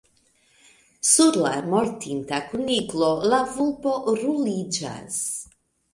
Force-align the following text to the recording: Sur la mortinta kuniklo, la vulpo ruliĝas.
Sur 1.09 1.37
la 1.41 1.51
mortinta 1.73 2.41
kuniklo, 2.53 3.13
la 3.35 3.43
vulpo 3.53 3.95
ruliĝas. 4.23 5.25